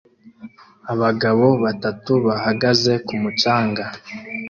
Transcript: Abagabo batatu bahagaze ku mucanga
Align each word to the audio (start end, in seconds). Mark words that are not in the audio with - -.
Abagabo 0.93 1.47
batatu 1.63 2.11
bahagaze 2.25 2.93
ku 3.05 3.13
mucanga 3.21 3.83